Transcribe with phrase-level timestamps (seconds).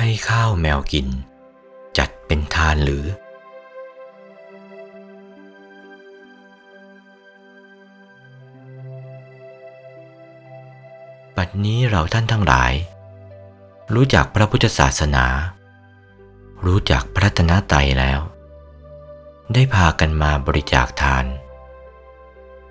[0.00, 1.08] ให้ข้าวแมวกิน
[1.98, 3.04] จัดเป็นทานหรือ
[11.36, 12.72] บัดนี้เราท่านทั้งหลาย
[13.94, 15.26] รู้จักพระพุทธศาสนา
[16.66, 18.20] รู้จักพระตนตรัยแล้ว
[19.52, 21.24] ได้พากันมาบริจาคทาน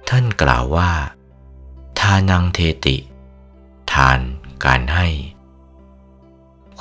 [0.09, 0.91] ท่านกล่าวว่า
[1.99, 2.97] ทานังเทติ
[3.93, 4.19] ทาน
[4.65, 5.07] การให้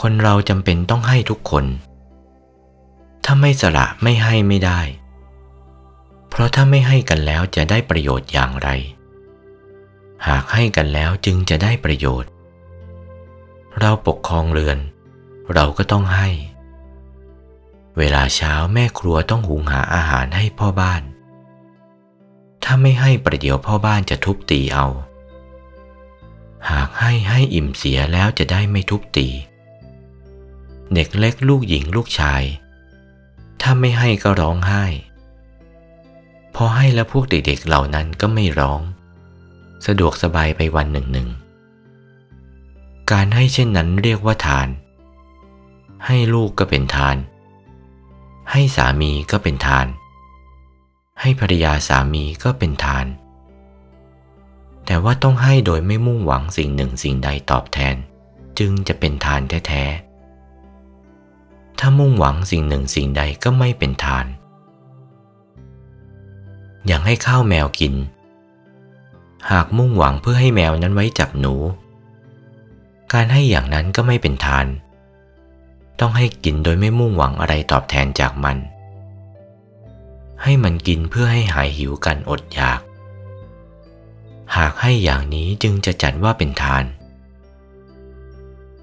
[0.00, 1.64] คนเราจำเป็นต้องให้ทุกคน
[3.24, 4.80] ถ้าไม่สละไม่ให้ไม่ได้
[6.28, 8.68] เพราะถ้าไม่ให้กันแล้วจะได้ประโยชน์อย่างไร
[10.26, 12.30] หากให้กันแล้วจึงจะได้ประโยชน์
[13.80, 14.78] เราปกครองเรือน
[15.54, 16.28] เราก็ต้องให้
[17.98, 21.02] เวลาเช้าแม่ครัวต้องหุงหาอาหารให้พ่อบ้าน
[22.64, 24.86] ถ้าไม่ให้ประเดี๋ยวพ่อบ้านจะทุบตีเอา
[26.70, 29.28] หากให้ให้อิ่มเสียแล้วจะได้ไม่ทุบตี
[30.92, 32.42] เด็กเล็กลูกหญิงลูกชาย
[33.60, 34.84] ถ้าไม่ให้ก็ร้องไห้
[36.54, 38.80] พอให้แล้วพวกเด็กๆเหล่านั้นก็ไม่ร้อง
[39.86, 41.28] สะดวกสบายไปวันหนึ่งหนึ่ง
[43.12, 44.68] การให้เช่นนั้นเรียกว่าทาน
[46.06, 47.16] ให้ลูกก็เป็นทาน
[48.50, 49.86] ให้สามีก็เป็นทาน
[51.20, 53.06] ให้ภรรยาสามีก็เป็นทาน
[54.86, 57.96] แต่ว่าต้องให้โดยไม่มุ่งหวังสิ่งหนึ่งสิ่งใดตอบแทน
[58.58, 60.13] จึงจะเป็นทานแท้ๆ
[61.86, 64.27] ถ้ามุ่งหวังสิ่งหนึ่งสิ่งใดก็ไม่เป็นทาน
[66.86, 67.94] อย่างให้ข้าวแมวกิน
[69.50, 71.54] หากมุ่งหวังเพื่อให้แมวนั้นไว้จับหนู
[73.12, 74.66] การให้อย่างนั้นก็ไม่เป็นทาน
[76.00, 78.56] ต้องให้กินโดยไม่มุ่งหวังอะไรตอบแทนจากมัน
[80.42, 82.80] ให้มันกินเพื่อให้หายหิวกันอดอยาก
[84.56, 86.84] หากให้อย่างนี้จึงจะจัดว่าเป็นทาน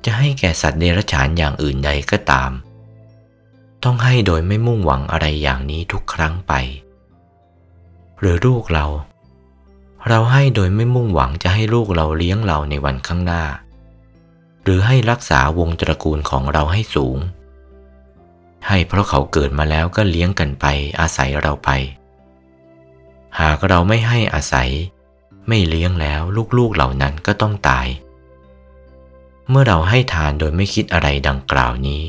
[0.06, 2.54] จะให้แก่สัตว์เดรัจฉานอย่างอื่นใดก็ตาม
[3.84, 6.54] ต้องให้โดยไม่มุ่งหวังอะไรอย่างนี้ทุกครั้งไป
[8.20, 8.86] หรือลูกเรา
[10.10, 13.44] เราให้โดยไม่มุ่งหวังจะให้ลูกเราเลี้ยงเราในวันข้างหน้า
[14.64, 17.18] หรือให้รักษาวงตระกูลของเราให้สูง
[18.68, 20.66] ให้เพราะเขาเกิดมาแล้วก็เลี้ยงกันไป
[21.00, 21.70] อาศัยเราไป
[23.40, 24.70] หากเราไม่ให้อาศัย
[25.48, 26.22] ไม่เลี้ยงแล้ว
[26.58, 27.88] ลูกๆเหล่านั้นก็ต้องตาย
[29.50, 32.04] เมื่อเราให้ทานโดยไม่คิดอะไรดังกล่าวนี้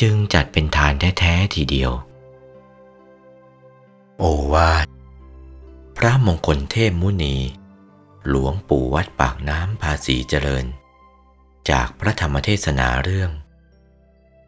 [0.00, 1.92] จึงจัดเป็นทานแท้ๆทีเดียว
[4.18, 4.86] โอวาท
[5.96, 7.36] พระมงคลเทพมุนี
[8.28, 10.66] หลวงปู่วัดปากน้ำภาษีเจริญ
[11.70, 13.30] จากพระธรรมเทศนาเรื่อง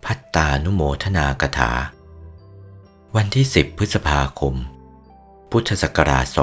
[0.05, 1.73] พัตตานุโมทนากถา
[3.17, 4.55] วันที่ 10 พฤษภาคม
[5.51, 6.37] พุทธศักราช 2497